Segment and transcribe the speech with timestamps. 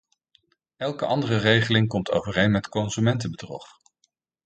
[0.77, 3.67] Elke andere regeling komt overeen met consumentenbedrog.